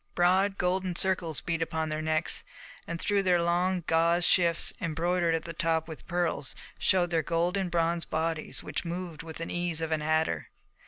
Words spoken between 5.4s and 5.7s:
the